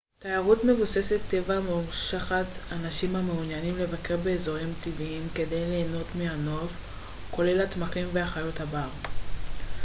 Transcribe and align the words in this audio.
תיירות 0.19 0.63
מבוססת-טבע 0.63 1.59
מושכת 1.59 2.45
אנשים 2.71 3.15
המעוניינים 3.15 3.77
לבקר 3.77 4.17
באזורים 4.17 4.73
טבעיים 4.83 5.27
כדי 5.35 5.65
ליהנות 5.67 6.07
מהנוף 6.15 6.71
כולל 7.31 7.61
הצמחים 7.61 8.07
וחיות 8.13 8.59
הבר 8.59 8.89